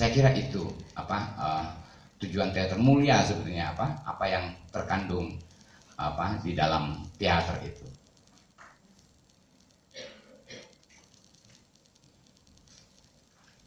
[0.00, 0.64] saya kira itu
[0.96, 1.64] apa uh,
[2.24, 5.36] tujuan teater mulia sebetulnya apa apa yang terkandung
[6.00, 7.84] apa di dalam teater itu.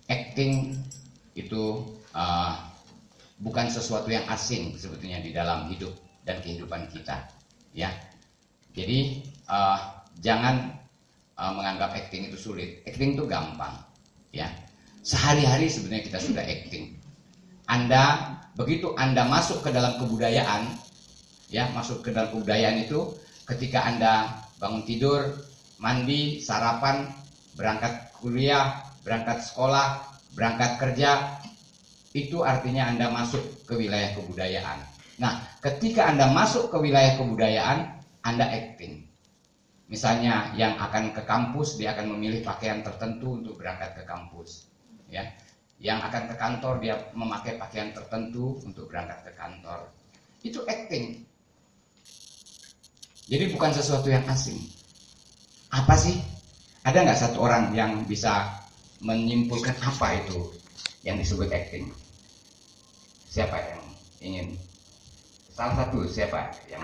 [0.10, 0.74] Acting
[1.38, 1.86] itu
[2.18, 2.54] uh,
[3.38, 5.94] bukan sesuatu yang asing sebetulnya di dalam hidup
[6.26, 7.30] dan kehidupan kita
[7.78, 7.94] ya.
[8.74, 9.22] Jadi
[9.54, 10.82] uh, jangan
[11.38, 12.82] uh, menganggap acting itu sulit.
[12.90, 13.86] Acting itu gampang
[14.34, 14.50] ya
[15.04, 16.98] sehari-hari sebenarnya kita sudah acting
[17.70, 20.74] anda begitu anda masuk ke dalam kebudayaan
[21.52, 23.14] ya masuk ke dalam kebudayaan itu
[23.46, 25.36] ketika anda bangun tidur
[25.78, 27.12] mandi sarapan
[27.60, 30.02] berangkat kuliah berangkat sekolah
[30.34, 31.38] berangkat kerja
[32.14, 34.80] itu artinya Anda masuk ke wilayah kebudayaan.
[35.18, 39.10] Nah, ketika Anda masuk ke wilayah kebudayaan, Anda acting.
[39.90, 44.73] Misalnya yang akan ke kampus dia akan memilih pakaian tertentu untuk berangkat ke kampus,
[45.14, 45.24] ya.
[45.78, 49.86] Yang akan ke kantor dia memakai pakaian tertentu untuk berangkat ke kantor.
[50.42, 51.22] Itu acting.
[53.30, 54.58] Jadi bukan sesuatu yang asing.
[55.70, 56.18] Apa sih?
[56.84, 58.60] Ada nggak satu orang yang bisa
[59.00, 60.52] menyimpulkan apa itu
[61.08, 61.88] yang disebut acting?
[63.32, 63.82] Siapa yang
[64.20, 64.48] ingin?
[65.54, 66.84] Salah satu siapa yang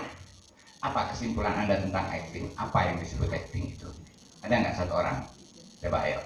[0.80, 2.48] apa kesimpulan anda tentang acting?
[2.56, 3.88] Apa yang disebut acting itu?
[4.40, 5.20] Ada nggak satu orang?
[5.84, 6.20] Coba ayo.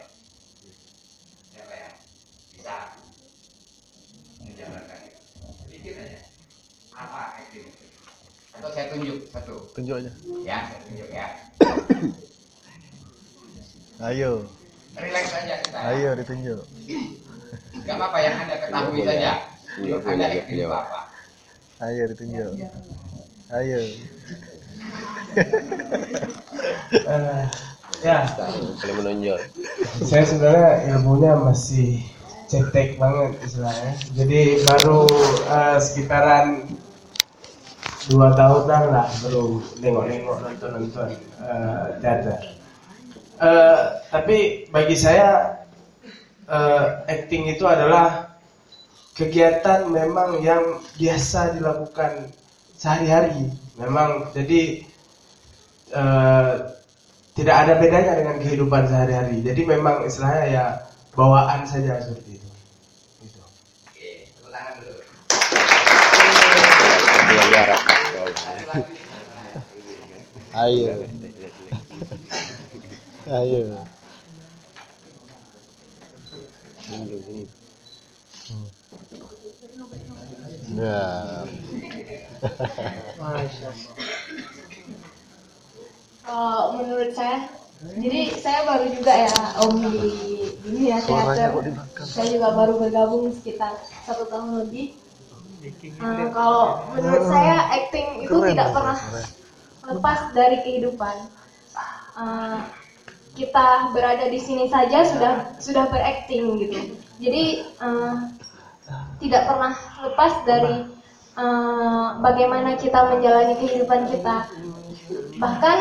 [1.51, 1.95] Siapa yang
[2.55, 2.75] bisa
[4.39, 5.21] menjabarkan itu?
[5.67, 6.21] Sedikit aja.
[6.95, 7.85] Apa acting itu?
[8.65, 9.61] Atau saya tunjuk satu.
[9.77, 10.09] Tunjuk aja.
[10.41, 11.27] Ya, saya tunjuk ya.
[14.09, 14.49] Ayo.
[14.97, 15.79] Relax saja kita.
[15.85, 16.61] Ayo ditunjuk.
[17.85, 19.33] Gak apa-apa yang anda ketahui Iya, saja.
[19.85, 20.65] Iya, Anda iya, iya.
[20.65, 21.01] itu apa?
[21.85, 22.51] Ayo ditunjuk.
[23.53, 23.81] Ayo.
[27.05, 27.45] Eh,
[28.01, 28.19] ya,
[28.81, 29.41] Paling menonjol.
[30.09, 32.01] saya sebenarnya ilmunya masih
[32.49, 33.93] cetek banget istilahnya.
[34.17, 35.05] Jadi baru
[35.53, 36.65] eh, sekitaran
[38.13, 41.09] dua tahunan lah baru nengok-nengok nonton-nonton
[41.41, 42.41] eh, teater.
[43.41, 43.81] Eh,
[44.13, 45.59] tapi bagi saya
[46.47, 48.37] eh, acting itu adalah
[49.17, 50.63] kegiatan memang yang
[51.01, 52.29] biasa dilakukan
[52.77, 53.51] sehari-hari.
[53.81, 54.85] Memang jadi
[55.91, 56.53] eh,
[57.35, 59.43] tidak ada bedanya dengan kehidupan sehari-hari.
[59.43, 60.65] Jadi memang istilahnya ya
[61.17, 62.49] bawaan saja seperti itu.
[63.27, 63.41] Gitu.
[63.91, 65.01] Oke, tepuk tangan dulu.
[67.35, 67.83] Yang jarak.
[70.55, 71.03] Ayo.
[73.27, 73.63] Ayo.
[80.75, 81.03] Ya.
[86.25, 87.51] Kalau menurut saya,
[87.99, 90.07] jadi saya baru juga ya om di
[90.71, 91.51] ini ya teater.
[92.07, 93.75] Saya juga baru bergabung sekitar
[94.07, 94.95] satu tahun lebih.
[95.67, 99.44] Eh, kalau menurut saya acting itu Keren, tidak keren, pernah keren.
[99.89, 101.17] Lepas dari kehidupan.
[102.15, 102.61] Eh,
[103.35, 106.95] kita berada di sini saja sudah sudah berakting gitu.
[107.19, 108.17] Jadi eh,
[109.19, 109.75] tidak pernah
[110.07, 110.87] lepas dari
[111.35, 114.47] eh, bagaimana kita menjalani kehidupan kita.
[115.43, 115.79] Bahkan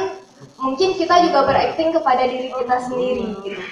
[0.59, 3.63] mungkin kita juga berakting kepada diri kita sendiri gitu.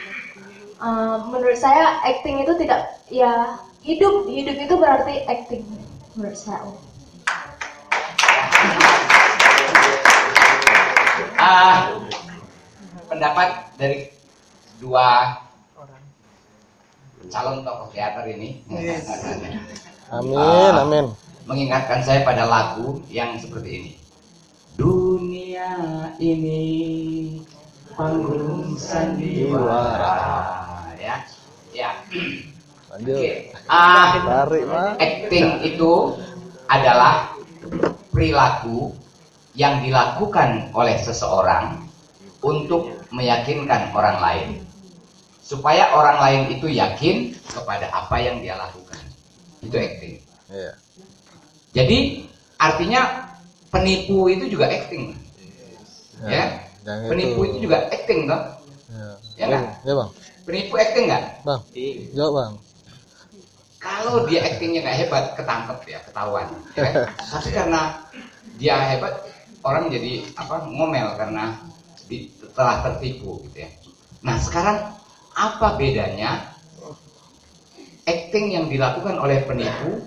[0.82, 5.62] Eh, menurut saya acting itu tidak ya hidup hidup itu berarti acting
[6.18, 6.70] menurut saya.
[11.42, 11.90] Ah,
[13.10, 14.14] pendapat dari
[14.78, 15.42] dua
[17.30, 18.62] calon tokoh teater ini
[20.12, 20.84] Amin, Ah.
[20.84, 21.06] amin.
[21.46, 23.92] mengingatkan saya pada lagu yang seperti ini.
[24.76, 25.72] Dunia
[26.18, 26.62] ini
[27.92, 30.18] panggung sandiwara.
[30.96, 31.26] Ya,
[31.74, 31.90] ya.
[32.88, 33.18] Lanjut.
[33.18, 33.34] Oke.
[33.66, 34.96] Ah, Tarik, Mas.
[35.00, 35.92] acting itu
[36.68, 37.34] adalah
[38.12, 38.92] perilaku
[39.54, 41.84] yang dilakukan oleh seseorang
[42.42, 44.50] untuk meyakinkan orang lain
[45.44, 49.02] supaya orang lain itu yakin kepada apa yang dia lakukan
[49.60, 50.16] itu acting
[50.52, 50.72] Iya.
[51.72, 51.98] jadi
[52.56, 53.02] artinya
[53.68, 55.16] penipu itu juga acting
[56.28, 58.42] ya, Yang penipu itu juga acting toh
[58.92, 59.08] Ya.
[59.40, 59.64] Ya kan?
[59.88, 60.10] Ya, Bang.
[60.44, 61.62] penipu acting nggak Bang.
[62.12, 62.54] Jawab, Bang.
[63.80, 66.94] kalau dia actingnya nggak hebat ketangkep ya ketahuan ya kan?
[67.32, 67.82] tapi karena
[68.60, 69.14] dia hebat
[69.62, 71.58] orang jadi apa ngomel karena
[72.06, 73.70] di, telah tertipu gitu ya
[74.22, 74.78] nah sekarang
[75.34, 76.54] apa bedanya
[78.06, 80.02] acting yang dilakukan oleh penipu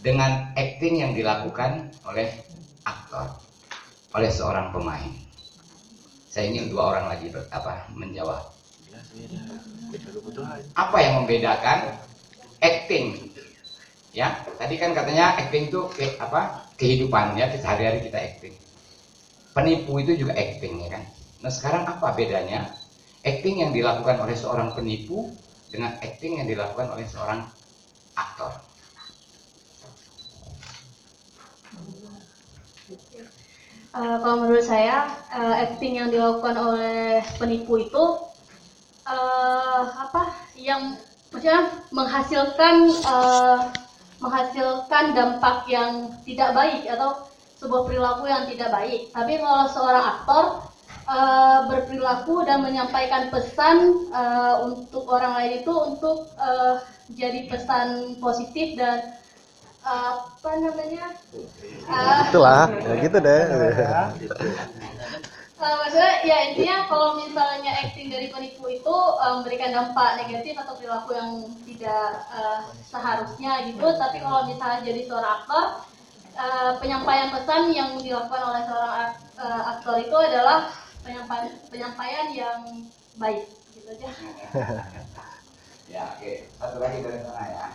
[0.00, 2.30] dengan acting yang dilakukan oleh
[2.86, 3.38] aktor
[4.14, 5.12] oleh seorang pemain
[6.30, 8.54] saya ingin dua orang lagi ber- apa menjawab
[10.74, 11.78] apa yang membedakan
[12.64, 13.06] acting.
[14.14, 16.70] Ya, tadi kan katanya acting itu ke, apa?
[16.78, 18.54] kehidupan ya, sehari-hari kita acting.
[19.54, 21.02] Penipu itu juga acting ya kan.
[21.46, 22.74] Nah, sekarang apa bedanya?
[23.22, 25.30] Acting yang dilakukan oleh seorang penipu
[25.70, 27.46] dengan acting yang dilakukan oleh seorang
[28.18, 28.50] aktor.
[33.94, 38.04] Eh, kalau menurut saya eh, acting yang dilakukan oleh penipu itu
[39.06, 40.98] eh, apa yang
[41.30, 43.58] maksudnya menghasilkan eh,
[44.18, 47.30] menghasilkan dampak yang tidak baik atau
[47.64, 49.08] sebuah perilaku yang tidak baik.
[49.16, 50.44] Tapi kalau seorang aktor
[51.08, 56.84] eh, berperilaku dan menyampaikan pesan eh, untuk orang lain itu untuk eh,
[57.16, 59.16] jadi pesan positif dan
[59.84, 61.12] apa namanya?
[62.32, 63.42] Itulah, ya gitu deh.
[65.60, 70.72] Uh, maksudnya ya intinya kalau misalnya acting dari penipu itu uh, memberikan dampak negatif atau
[70.80, 71.30] perilaku yang
[71.68, 75.64] tidak uh, seharusnya gitu tapi kalau misalnya jadi seorang aktor
[76.34, 80.70] uh, penyampaian pesan yang dilakukan oleh seorang ak- uh, aktor itu adalah
[81.02, 82.60] penyampaian penyampaian yang
[83.16, 84.08] baik gitu aja
[85.84, 86.32] Ya, oke.
[86.58, 87.66] Satu lagi dari sana ya.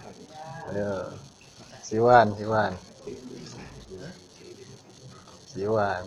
[0.74, 0.92] Ayo.
[1.80, 2.74] Siwan, Siwan.
[5.48, 6.04] Siwan.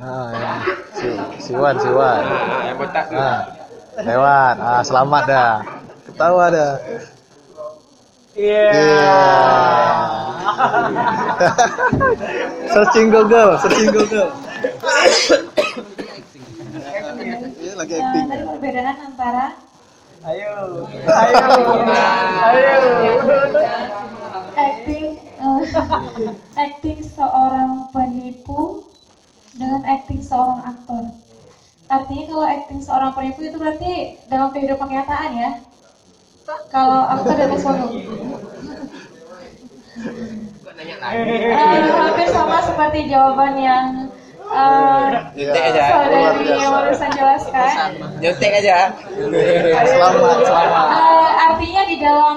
[0.00, 0.52] Ah, ya.
[0.96, 1.08] Si,
[1.44, 2.22] Siwan, Siwan.
[2.66, 3.20] yang botak tuh.
[3.20, 3.42] Ah,
[4.00, 4.56] lewat.
[4.58, 5.54] Ah, selamat dah.
[6.08, 6.72] Ketawa dah.
[8.34, 8.66] Iya.
[12.74, 14.30] searching Google, searching Google.
[17.62, 18.24] Iya, lagi acting.
[18.26, 19.46] Tadi perbedaan antara
[20.24, 20.88] Ayo.
[21.04, 21.36] Ayo.
[22.42, 22.74] Ayo.
[24.56, 25.62] acting eh,
[26.56, 28.88] acting seorang penipu
[29.54, 31.04] dengan acting seorang aktor.
[31.86, 33.92] Artinya kalau acting seorang penipu itu berarti
[34.26, 35.50] dalam kehidupan kenyataan ya.
[36.44, 37.88] Kalau aktor dan solo.
[41.14, 44.12] Eh, hampir sama seperti jawaban yang
[44.44, 45.82] eh, Nyontek aja.
[45.88, 47.90] saudari yang barusan jelaskan.
[48.20, 48.92] Nyontek aja.
[49.88, 50.86] Selamat, selamat.
[50.92, 52.34] Eh, artinya di dalam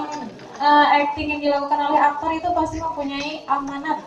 [0.55, 3.99] eh, acting yang dilakukan oleh aktor itu pasti mempunyai amanat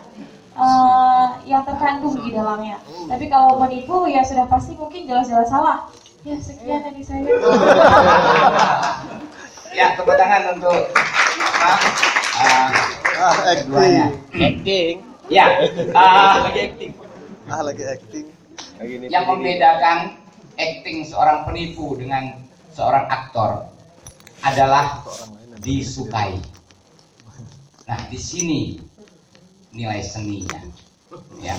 [0.57, 2.81] eh, yang terkandung di dalamnya.
[3.05, 5.85] Tapi kalau menipu ya sudah pasti mungkin jelas-jelas salah.
[6.21, 7.25] Ya sekian dari saya.
[9.97, 10.79] Tepuk tangan untuk
[11.61, 11.79] ah,
[12.39, 12.69] ah,
[13.21, 13.37] Ah,
[14.33, 14.97] acting.
[15.29, 15.45] Ya,
[15.93, 16.91] ah, acting.
[17.45, 18.25] Ah, lagi acting.
[18.81, 20.17] Lagi yang membedakan
[20.57, 22.41] acting seorang penipu dengan
[22.73, 23.69] seorang aktor
[24.41, 25.05] adalah
[25.61, 26.41] disukai.
[27.85, 28.61] Nah, di sini
[29.69, 30.65] nilai seninya.
[31.37, 31.53] Ya.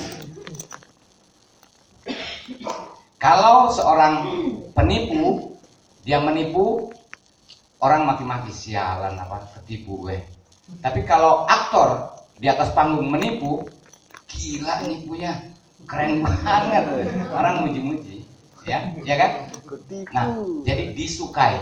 [3.23, 4.15] Kalau seorang
[4.75, 5.55] penipu
[6.03, 6.91] dia menipu
[7.83, 10.23] orang maki-maki sialan apa ketipu gue.
[10.79, 13.67] Tapi kalau aktor di atas panggung menipu,
[14.31, 15.35] gila nipunya,
[15.91, 16.87] keren banget.
[17.35, 18.23] Orang muji-muji,
[18.65, 19.31] ya, ya kan?
[20.15, 20.27] Nah,
[20.63, 21.59] jadi disukai.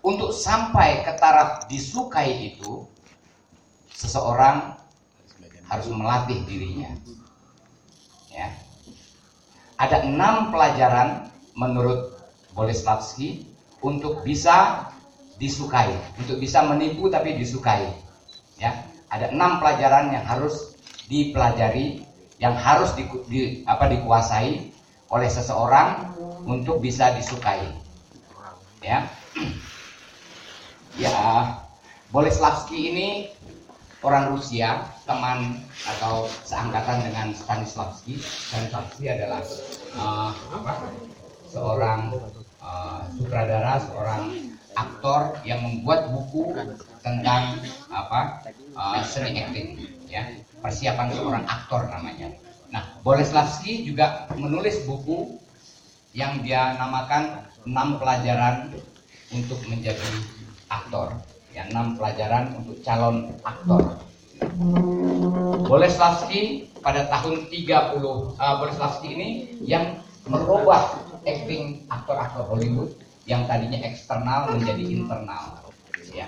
[0.00, 2.84] Untuk sampai ke taraf disukai itu,
[3.92, 4.76] seseorang
[5.68, 6.92] harus melatih dirinya.
[8.32, 8.48] Ya.
[9.80, 12.16] Ada enam pelajaran menurut
[12.52, 13.48] Boleslavski
[13.80, 14.88] untuk bisa
[15.40, 17.88] disukai, untuk bisa menipu tapi disukai.
[18.60, 18.76] Ya,
[19.08, 20.76] ada enam pelajaran yang harus
[21.08, 22.04] dipelajari,
[22.36, 24.68] yang harus di, di- apa dikuasai
[25.10, 26.12] oleh seseorang
[26.44, 27.72] untuk bisa disukai.
[28.84, 29.08] Ya,
[31.00, 31.12] ya
[32.12, 33.08] Boleslavski ini
[34.04, 38.20] orang Rusia, teman atau seangkatan dengan Stanislavski.
[38.20, 39.40] Stanislavski adalah
[39.96, 40.72] eh, apa?
[41.50, 42.14] seorang
[42.62, 44.22] eh, sutradara, seorang
[44.80, 46.56] aktor yang membuat buku
[47.04, 47.60] tentang
[47.92, 49.76] apa eh, seni acting,
[50.08, 50.24] ya.
[50.60, 52.28] Persiapan seorang aktor namanya.
[52.68, 55.40] Nah, Boleslavski juga menulis buku
[56.12, 58.68] yang dia namakan enam pelajaran
[59.32, 60.10] untuk menjadi
[60.68, 61.16] aktor.
[61.50, 63.98] Ya enam pelajaran untuk calon aktor.
[65.66, 69.28] Boleslavski pada tahun 30 uh, Boleslavski ini
[69.64, 72.92] yang merubah acting aktor-aktor Hollywood
[73.28, 75.64] yang tadinya eksternal menjadi internal
[76.10, 76.26] ya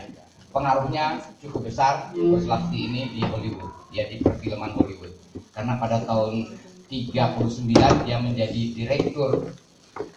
[0.53, 5.15] pengaruhnya cukup besar Boleslavski ini di Hollywood ya di perfilman Hollywood
[5.57, 6.53] karena pada tahun
[6.93, 9.49] 39 dia menjadi direktur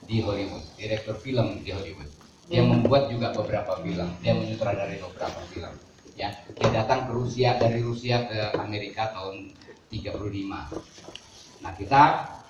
[0.04, 2.12] di Hollywood, direktur film di Hollywood.
[2.52, 5.74] Dia membuat juga beberapa film, dia menyutradarai beberapa film.
[6.16, 9.52] Ya, dia datang ke Rusia dari Rusia ke Amerika tahun
[9.90, 11.64] 35.
[11.64, 12.04] Nah, kita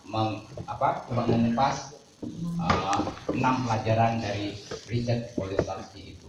[0.05, 2.99] meng, apa, mengupas uh,
[3.33, 4.55] enam pelajaran dari
[4.87, 6.27] Richard Boleslavsky itu.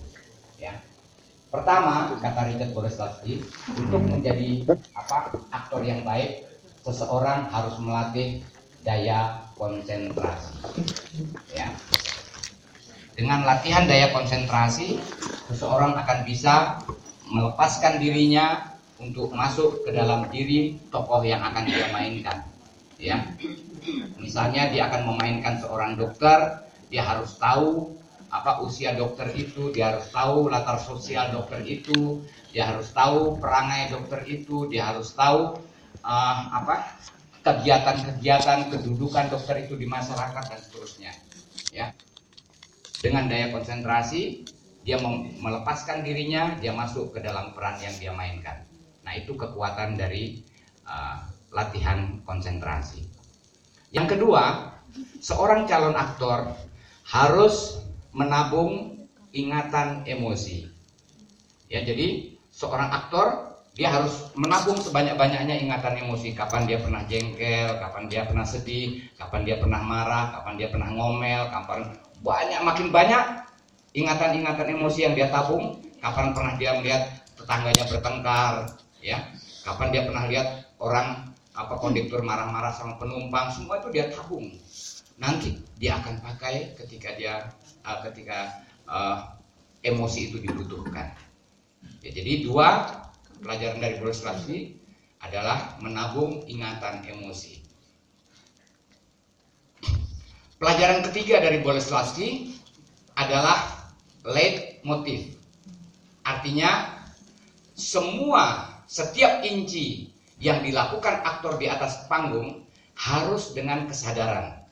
[0.58, 0.80] Ya.
[1.52, 3.44] Pertama, kata Richard Boleslavsky,
[3.78, 4.66] untuk menjadi
[4.96, 6.48] apa aktor yang baik,
[6.82, 8.42] seseorang harus melatih
[8.82, 10.54] daya konsentrasi.
[11.54, 11.70] Ya.
[13.16, 15.00] Dengan latihan daya konsentrasi,
[15.48, 16.82] seseorang akan bisa
[17.26, 22.44] melepaskan dirinya untuk masuk ke dalam diri tokoh yang akan dia mainkan.
[22.96, 23.36] Ya.
[24.16, 27.96] Misalnya dia akan memainkan seorang dokter, dia harus tahu
[28.32, 33.92] apa usia dokter itu, dia harus tahu latar sosial dokter itu, dia harus tahu perangai
[33.92, 35.60] dokter itu, dia harus tahu
[36.02, 36.98] uh, apa
[37.46, 41.12] kegiatan-kegiatan kedudukan dokter itu di masyarakat dan seterusnya.
[41.70, 41.94] Ya.
[42.98, 44.42] Dengan daya konsentrasi,
[44.82, 44.98] dia
[45.42, 48.66] melepaskan dirinya, dia masuk ke dalam peran yang dia mainkan.
[49.06, 50.42] Nah, itu kekuatan dari
[50.86, 53.08] uh, latihan konsentrasi.
[53.88, 54.76] Yang kedua,
[55.24, 56.52] seorang calon aktor
[57.08, 57.80] harus
[58.12, 59.00] menabung
[59.32, 60.68] ingatan emosi.
[61.72, 66.32] Ya, jadi seorang aktor dia harus menabung sebanyak-banyaknya ingatan emosi.
[66.36, 70.88] Kapan dia pernah jengkel, kapan dia pernah sedih, kapan dia pernah marah, kapan dia pernah
[70.92, 71.80] ngomel, kapan
[72.24, 73.24] banyak makin banyak
[73.92, 75.80] ingatan-ingatan emosi yang dia tabung.
[76.00, 78.54] Kapan pernah dia melihat tetangganya bertengkar,
[79.04, 79.18] ya.
[79.64, 80.46] Kapan dia pernah lihat
[80.80, 84.52] orang apa kondektur marah-marah sama penumpang, semua itu dia tabung.
[85.16, 87.48] Nanti dia akan pakai ketika dia
[87.88, 89.40] uh, ketika uh,
[89.80, 91.16] emosi itu dibutuhkan.
[92.04, 92.84] Ya, jadi dua
[93.40, 94.76] pelajaran dari Boleslavski
[95.24, 97.64] adalah menabung ingatan emosi.
[100.60, 102.56] Pelajaran ketiga dari Boleslavski
[103.16, 103.88] adalah
[104.28, 105.36] lead motif.
[106.24, 107.00] Artinya
[107.76, 110.05] semua setiap inci
[110.36, 112.64] yang dilakukan aktor di atas panggung
[112.96, 114.64] harus dengan kesadaran.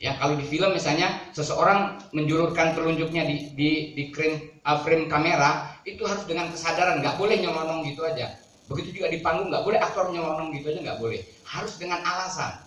[0.00, 5.76] Ya, kalau di film misalnya seseorang menjulurkan telunjuknya di di di frame, uh, frame kamera
[5.84, 8.32] itu harus dengan kesadaran, nggak boleh nyelonong gitu aja.
[8.72, 11.20] Begitu juga di panggung nggak boleh aktor nyelonong gitu aja nggak boleh.
[11.44, 12.64] Harus dengan alasan,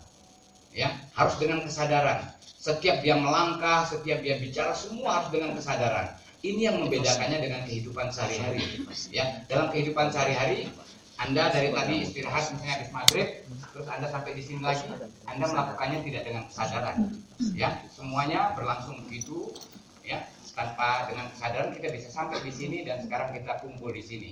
[0.78, 2.22] ya, harus dengan kesadaran.
[2.38, 6.14] Setiap dia melangkah, setiap dia bicara, semua harus dengan kesadaran.
[6.46, 8.62] Ini yang membedakannya dengan kehidupan sehari-hari.
[9.10, 10.70] Ya, dalam kehidupan sehari-hari
[11.24, 13.28] anda dari tadi istirahat misalnya habis maghrib,
[13.72, 14.84] terus Anda sampai di sini lagi,
[15.24, 17.16] Anda melakukannya tidak dengan kesadaran.
[17.56, 19.56] Ya, semuanya berlangsung begitu,
[20.04, 24.32] ya, tanpa dengan kesadaran kita bisa sampai di sini dan sekarang kita kumpul di sini.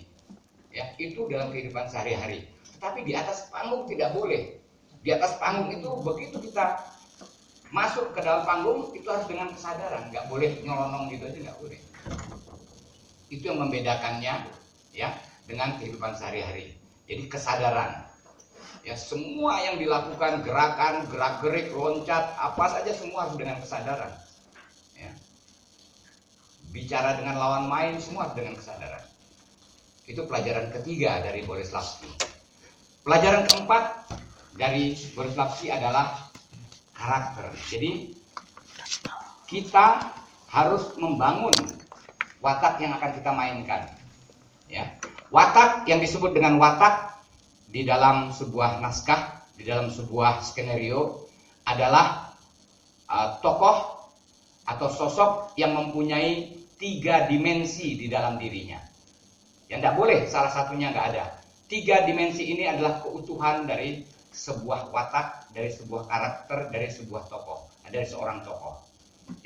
[0.76, 2.52] Ya, itu dalam kehidupan sehari-hari.
[2.84, 4.60] Tapi di atas panggung tidak boleh.
[5.00, 6.76] Di atas panggung itu begitu kita
[7.72, 11.80] masuk ke dalam panggung itu harus dengan kesadaran, nggak boleh nyolonong gitu aja nggak boleh.
[13.32, 14.44] Itu yang membedakannya,
[14.92, 15.16] ya,
[15.48, 16.81] dengan kehidupan sehari-hari.
[17.12, 18.08] Jadi kesadaran.
[18.88, 24.16] Ya semua yang dilakukan gerakan, gerak-gerik, loncat, apa saja semua harus dengan kesadaran.
[24.96, 25.12] Ya.
[26.72, 29.04] Bicara dengan lawan main semua harus dengan kesadaran.
[30.08, 32.08] Itu pelajaran ketiga dari Boleslavski.
[33.04, 34.08] Pelajaran keempat
[34.56, 36.32] dari Boleslavski adalah
[36.96, 37.52] karakter.
[37.68, 38.16] Jadi
[39.52, 40.16] kita
[40.48, 41.52] harus membangun
[42.40, 43.84] watak yang akan kita mainkan.
[44.72, 44.88] Ya,
[45.32, 47.24] Watak yang disebut dengan watak
[47.72, 51.24] di dalam sebuah naskah, di dalam sebuah skenario
[51.64, 52.36] adalah
[53.08, 54.12] uh, tokoh
[54.68, 58.84] atau sosok yang mempunyai tiga dimensi di dalam dirinya.
[59.72, 61.26] Yang tidak boleh salah satunya nggak ada.
[61.72, 64.04] Tiga dimensi ini adalah keutuhan dari
[64.36, 68.84] sebuah watak, dari sebuah karakter, dari sebuah tokoh, dari seorang tokoh.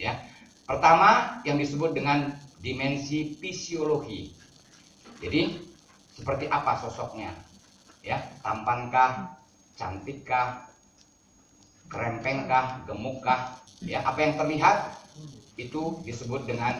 [0.01, 0.17] Ya,
[0.65, 4.33] pertama yang disebut dengan dimensi fisiologi.
[5.21, 5.75] Jadi
[6.15, 7.36] seperti apa sosoknya?
[8.00, 9.36] Ya, tampankah,
[9.75, 10.72] cantikkah,
[11.91, 13.60] kerempengkah, gemukkah?
[13.84, 14.95] Ya, apa yang terlihat
[15.60, 16.79] itu disebut dengan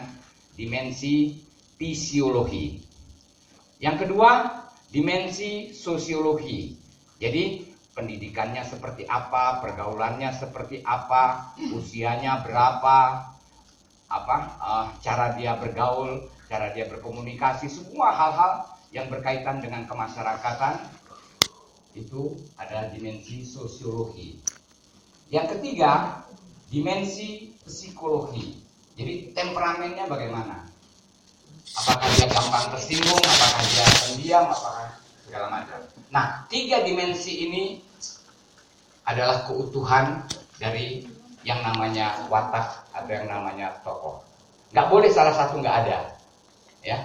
[0.56, 1.44] dimensi
[1.76, 2.80] fisiologi.
[3.76, 6.72] Yang kedua, dimensi sosiologi.
[7.20, 12.98] Jadi pendidikannya seperti apa, pergaulannya seperti apa, usianya berapa,
[14.06, 20.86] apa uh, cara dia bergaul, cara dia berkomunikasi, semua hal-hal yang berkaitan dengan kemasyarakatan
[21.96, 24.38] itu adalah dimensi sosiologi.
[25.32, 26.22] Yang ketiga,
[26.68, 28.62] dimensi psikologi.
[28.94, 30.68] Jadi temperamennya bagaimana?
[31.76, 34.88] Apakah dia gampang tersinggung, apakah dia pendiam, apakah
[35.26, 35.78] segala macam.
[36.14, 37.64] Nah, tiga dimensi ini
[39.02, 40.22] adalah keutuhan
[40.62, 41.04] dari
[41.42, 44.22] yang namanya watak atau yang namanya tokoh.
[44.74, 45.98] Nggak boleh salah satu nggak ada.
[46.82, 47.02] Ya,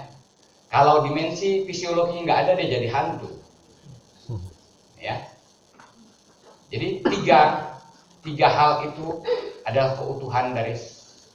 [0.72, 3.28] kalau dimensi fisiologi nggak ada dia jadi hantu.
[4.96, 5.20] Ya.
[6.72, 7.40] Jadi tiga
[8.24, 9.20] tiga hal itu
[9.68, 10.72] adalah keutuhan dari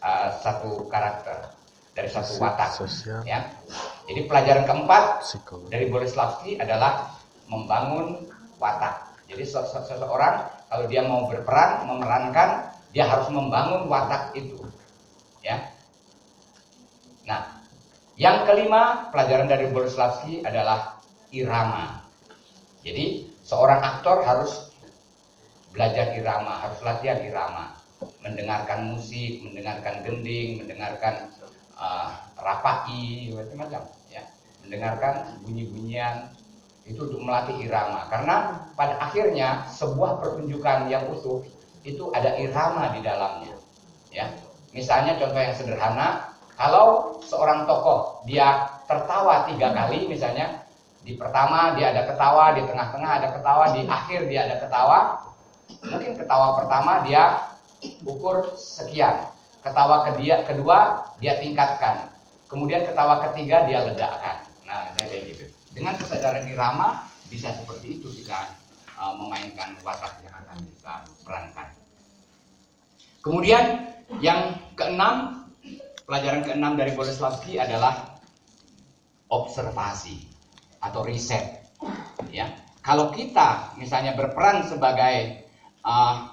[0.01, 1.53] uh, satu karakter,
[1.93, 2.73] dari satu watak.
[2.81, 3.21] Sosial.
[3.27, 3.45] Ya.
[4.07, 5.69] Jadi pelajaran keempat Psikologi.
[5.69, 7.13] dari Boleslavski adalah
[7.45, 8.25] membangun
[8.57, 9.13] watak.
[9.27, 14.57] Jadi se- se- seseorang kalau dia mau berperan, memerankan, dia harus membangun watak itu.
[15.43, 15.59] Ya.
[17.27, 17.56] Nah,
[18.17, 20.97] yang kelima pelajaran dari Boleslavski adalah
[21.29, 22.01] irama.
[22.81, 24.73] Jadi seorang aktor harus
[25.69, 27.77] belajar irama, harus latihan irama,
[28.25, 31.29] mendengarkan musik, mendengarkan gending, mendengarkan
[31.77, 32.09] uh,
[32.41, 34.25] rapai, macam-macam, ya,
[34.65, 36.33] mendengarkan bunyi-bunyian
[36.89, 38.09] itu untuk melatih irama.
[38.09, 41.45] Karena pada akhirnya sebuah pertunjukan yang utuh
[41.85, 43.53] itu ada irama di dalamnya,
[44.09, 44.25] ya.
[44.73, 50.65] Misalnya contoh yang sederhana, kalau seorang tokoh dia tertawa tiga kali, misalnya
[51.05, 54.97] di pertama dia ada ketawa, di tengah-tengah ada ketawa, di akhir dia ada ketawa,
[55.85, 57.53] mungkin ketawa pertama dia
[58.03, 59.29] ukur sekian,
[59.61, 60.79] ketawa kedua, kedua
[61.21, 62.09] dia tingkatkan,
[62.49, 64.43] kemudian ketawa ketiga dia ledakkan.
[64.67, 65.45] Nah, kayak gitu.
[65.71, 68.51] Dengan kesadaran irama bisa seperti itu kita
[68.99, 71.67] uh, memainkan watak yang akan kita perankan.
[73.23, 73.63] Kemudian
[74.19, 75.46] yang keenam,
[76.07, 78.15] pelajaran keenam dari Boleslavski adalah
[79.27, 80.23] observasi
[80.79, 81.67] atau riset.
[82.31, 85.43] Ya, kalau kita misalnya berperan sebagai
[85.83, 86.31] uh,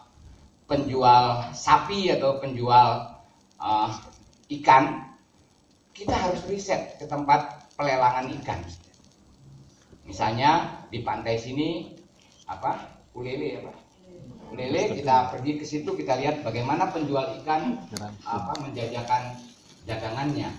[0.71, 3.19] penjual sapi atau penjual
[3.59, 3.91] uh,
[4.63, 5.11] ikan,
[5.91, 8.63] kita harus riset ke tempat pelelangan ikan.
[10.07, 11.91] Misalnya di pantai sini
[12.47, 13.73] apa ulele apa
[14.53, 17.81] ulele kita pergi ke situ kita lihat bagaimana penjual ikan
[18.29, 19.33] apa menjajakan
[19.85, 20.51] dagangannya.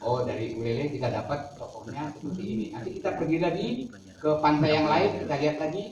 [0.00, 2.66] Oh dari ulele kita dapat tokohnya seperti ini.
[2.72, 3.68] Nanti kita pergi lagi
[4.16, 5.84] ke pantai yang lain kita lihat lagi.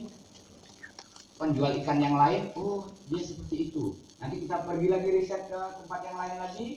[1.39, 3.95] Penjual ikan yang lain oh dia seperti itu.
[4.19, 6.67] Nanti kita pergi lagi riset ke tempat yang lain lagi.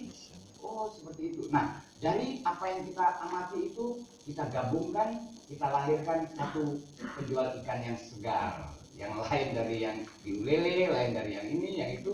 [0.63, 1.43] Oh seperti itu.
[1.49, 3.87] Nah dari apa yang kita amati itu
[4.29, 5.19] kita gabungkan
[5.51, 6.79] kita lahirkan satu
[7.19, 8.71] penjual ikan yang segar.
[8.93, 12.13] Yang lain dari yang di ulele lain dari yang ini yang itu.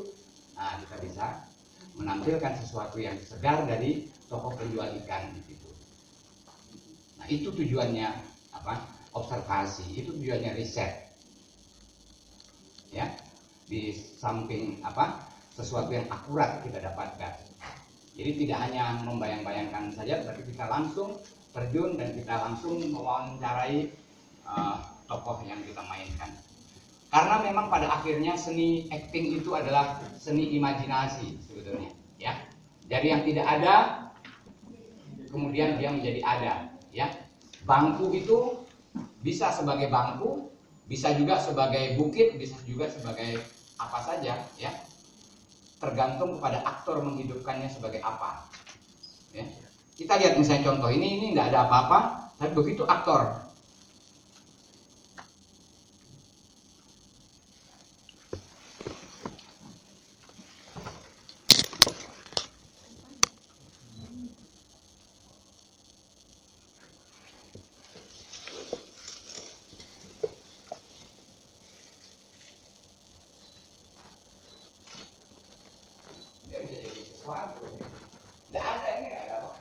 [0.55, 1.27] Nah kita bisa
[1.99, 5.69] menampilkan sesuatu yang segar dari toko penjual ikan di situ.
[7.19, 8.09] Nah itu tujuannya
[8.55, 8.87] apa?
[9.13, 9.99] Observasi.
[9.99, 11.11] Itu tujuannya riset.
[12.95, 13.11] Ya
[13.67, 15.27] di samping apa?
[15.53, 17.35] Sesuatu yang akurat kita dapatkan.
[18.15, 21.19] Jadi tidak hanya membayang-bayangkan saja tapi kita langsung
[21.51, 23.91] terjun dan kita langsung mewawancarai
[24.47, 26.31] uh, tokoh yang kita mainkan
[27.09, 31.89] karena memang pada akhirnya seni acting itu adalah seni imajinasi sebetulnya
[32.21, 32.37] ya.
[32.89, 33.75] Dari yang tidak ada
[35.33, 36.53] kemudian dia menjadi ada
[36.93, 37.09] ya.
[37.65, 38.61] Bangku itu
[39.25, 40.53] bisa sebagai bangku
[40.89, 43.41] bisa juga sebagai bukit bisa juga sebagai
[43.81, 44.73] apa saja ya.
[45.81, 48.53] Tergantung kepada aktor menghidupkannya sebagai apa
[49.33, 49.49] ya.
[49.97, 53.49] Kita lihat misalnya contoh ini ini nggak ada apa-apa tapi begitu aktor
[76.49, 77.69] dia bisa jadi sesuatu.
[78.49, 79.53] Nggak ada ini nggak ada apa.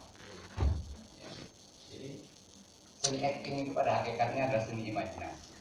[1.91, 2.09] Jadi
[3.03, 5.51] seni acting itu pada hakikatnya adalah seni imajinasi.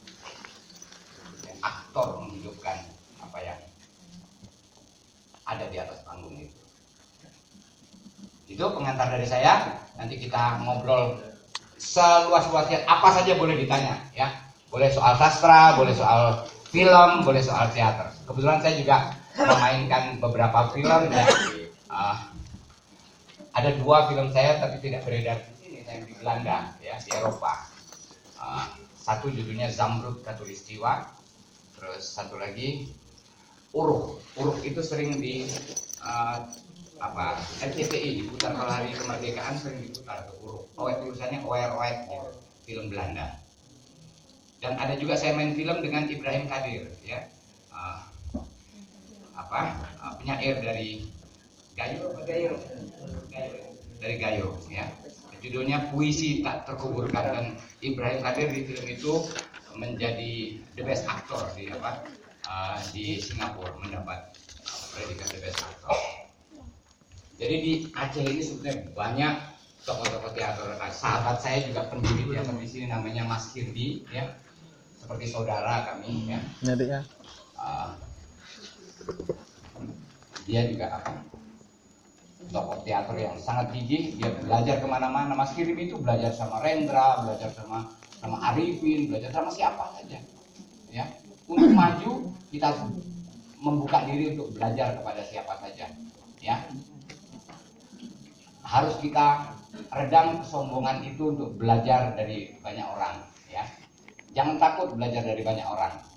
[1.43, 2.79] Dan aktor menghidupkan
[3.19, 3.59] apa yang
[5.51, 6.59] ada di atas panggung itu.
[8.55, 9.75] Itu pengantar dari saya.
[9.99, 11.19] Nanti kita ngobrol
[11.75, 12.87] seluas-luasnya.
[12.87, 14.31] Apa saja boleh ditanya ya.
[14.71, 18.07] Boleh soal sastra boleh soal film boleh soal teater.
[18.23, 21.27] Kebetulan saya juga memainkan beberapa film ya
[23.57, 27.65] ada dua film saya tapi tidak beredar di sini saya di Belanda ya di Eropa.
[28.37, 28.69] Ah,
[29.01, 31.09] satu judulnya Zamrud Katulistiwa
[31.73, 32.93] terus satu lagi
[33.73, 35.49] Uruh Uruh itu sering di
[36.05, 36.45] ah,
[37.01, 42.29] apa RCTI diputar kalau hari kemerdekaan sering diputar ke Uruh oh tulisannya Oer gitu
[42.69, 43.41] film Belanda.
[44.61, 47.25] Dan ada juga saya main film dengan Ibrahim Kadir ya.
[47.73, 48.05] Ah,
[49.33, 51.16] apa ah, penyair dari
[51.77, 52.53] Gayo apa Gayo?
[53.29, 53.57] Gayo
[54.01, 54.89] dari Gayo ya.
[55.37, 57.45] Judulnya puisi tak terkuburkan dan
[57.85, 59.13] Ibrahim Kadir di film itu
[59.77, 62.01] menjadi the best actor di apa
[62.49, 64.33] ah, di Singapura mendapat
[64.65, 65.93] ah, predikat the best actor.
[67.37, 69.33] Jadi di Aceh ini sebenarnya banyak
[69.85, 70.73] tokoh-tokoh teater.
[70.81, 74.33] Ah, sahabat saya juga pendiri teater di sini namanya Mas Kirdi ya.
[74.97, 76.41] Seperti saudara kami ya.
[76.65, 77.01] Ini adiknya.
[77.53, 77.93] Ah,
[80.49, 81.37] dia juga apa
[82.49, 85.33] tokoh teater yang sangat gigih dia belajar ke mana-mana.
[85.35, 90.19] Mas Kirim itu belajar sama Rendra belajar sama sama Arifin belajar sama siapa saja.
[90.91, 91.05] Ya.
[91.47, 92.75] Untuk maju kita
[93.59, 95.85] membuka diri untuk belajar kepada siapa saja.
[96.43, 96.55] Ya.
[98.67, 99.55] Harus kita
[99.95, 103.23] redam kesombongan itu untuk belajar dari banyak orang.
[103.47, 103.63] Ya.
[104.35, 106.16] Jangan takut belajar dari banyak orang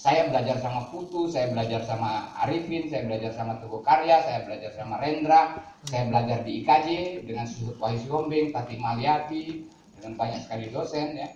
[0.00, 4.72] saya belajar sama Putu, saya belajar sama Arifin, saya belajar sama Teguh Karya, saya belajar
[4.72, 6.88] sama Rendra, saya belajar di IKJ
[7.28, 9.68] dengan Suhut Wahyu Siombing, Tati Maliati,
[10.00, 11.28] dengan banyak sekali dosen ya.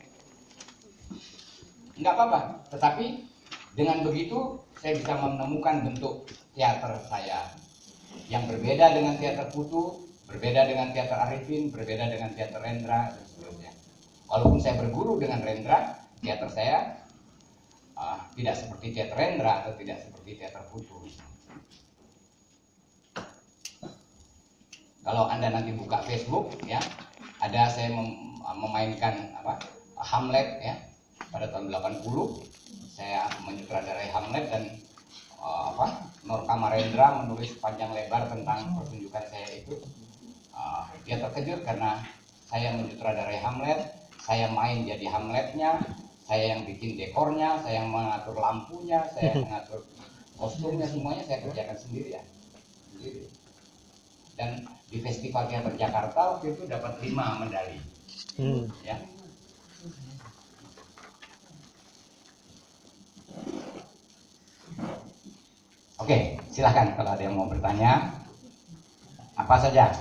[2.00, 2.40] Enggak apa-apa,
[2.72, 3.28] tetapi
[3.76, 6.24] dengan begitu saya bisa menemukan bentuk
[6.56, 7.52] teater saya
[8.32, 13.76] yang berbeda dengan teater Putu, berbeda dengan teater Arifin, berbeda dengan teater Rendra dan seterusnya.
[14.24, 17.03] Walaupun saya berguru dengan Rendra, teater saya
[18.04, 21.08] uh, tidak seperti teater Rendra atau tidak seperti teater Putu.
[25.04, 26.80] Kalau anda nanti buka Facebook, ya,
[27.40, 29.56] ada saya mem memainkan apa
[29.96, 30.76] Hamlet ya
[31.32, 32.04] pada tahun 80
[32.92, 34.64] saya menyutradarai Hamlet dan
[35.40, 39.80] uh, apa Nur Kamarendra menulis panjang lebar tentang pertunjukan saya itu
[40.52, 42.04] uh, dia terkejut karena
[42.46, 43.80] saya menyutradarai Hamlet
[44.20, 45.80] saya main jadi Hamletnya
[46.24, 49.84] saya yang bikin dekornya, saya yang mengatur lampunya, saya yang mengatur
[50.40, 52.22] kostumnya semuanya saya kerjakan sendiri ya.
[52.90, 53.28] Sendiri.
[54.34, 57.78] Dan di Festival Teater Jakarta waktu itu dapat lima medali.
[58.40, 58.66] Hmm.
[58.82, 58.96] Ya.
[66.02, 68.10] Oke, silahkan kalau ada yang mau bertanya.
[69.38, 69.92] Apa saja?